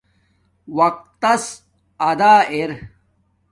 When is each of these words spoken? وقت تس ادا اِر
وقت 0.77 1.03
تس 1.21 1.45
ادا 2.09 2.33
اِر 2.53 2.69